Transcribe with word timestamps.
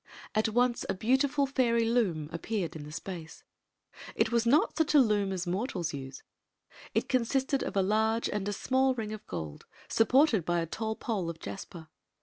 At 0.33 0.49
once 0.49 0.83
a 0.89 0.95
beau 0.95 1.15
tiful 1.15 1.45
fairy 1.45 1.85
loom 1.85 2.27
appeared 2.33 2.75
in 2.75 2.85
the 2.85 2.91
space. 2.91 3.43
It 4.15 4.31
was 4.31 4.47
not 4.47 4.75
such 4.75 4.95
a 4.95 4.97
loom 4.97 5.31
as 5.31 5.45
mortals 5.45 5.93
use. 5.93 6.23
It 6.95 7.07
cmmsted 7.07 7.61
oS 7.61 7.71
a 7.75 7.83
large 7.83 8.27
and 8.27 8.49
a 8.49 8.53
mall 8.71 8.95
ring 8.95 9.13
of 9.13 9.27
gdd» 9.27 9.61
suf^xMrt^ 9.89 10.43
by 10.43 10.59
a 10.59 10.65
tall 10.65 10.95
pole 10.95 11.29
of 11.29 11.37
jasper. 11.39 11.87